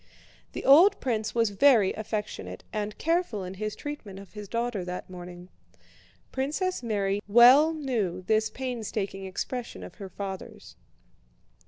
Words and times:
The 0.53 0.65
old 0.65 0.99
prince 0.99 1.35
was 1.35 1.51
very 1.51 1.93
affectionate 1.93 2.63
and 2.73 2.97
careful 2.97 3.43
in 3.43 3.53
his 3.53 3.75
treatment 3.75 4.17
of 4.17 4.33
his 4.33 4.47
daughter 4.49 4.83
that 4.83 5.11
morning. 5.11 5.49
Princess 6.31 6.81
Mary 6.81 7.21
well 7.27 7.71
knew 7.71 8.23
this 8.23 8.49
painstaking 8.49 9.27
expression 9.27 9.83
of 9.83 9.93
her 10.01 10.09
father's. 10.09 10.75